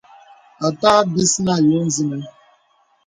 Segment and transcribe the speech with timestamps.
[0.67, 2.17] Àtâ bis nə àyo zinə.